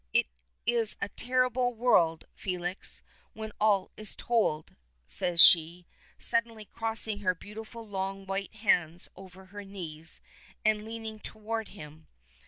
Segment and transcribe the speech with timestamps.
[0.13, 0.25] It
[0.65, 3.03] is a terrible world, Felix,
[3.33, 4.75] when all is told,"
[5.07, 5.85] says she,
[6.17, 10.19] suddenly crossing her beautiful long white hands over her knees,
[10.65, 12.07] and leaning toward him.